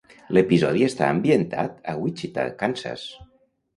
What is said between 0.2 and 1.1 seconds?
L'episodi està